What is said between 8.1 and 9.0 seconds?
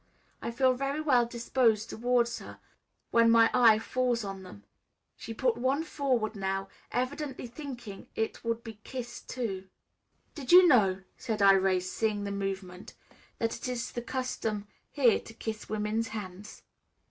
it would be